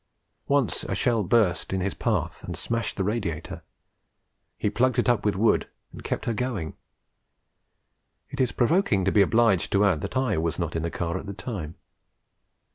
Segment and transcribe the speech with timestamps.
[0.47, 3.61] Once a shell burst in his path and smashed the radiator;
[4.57, 6.75] he plugged it up with wood and kept her going.
[8.31, 11.19] It is provoking to be obliged to add that I was not in the car
[11.19, 11.75] at the time.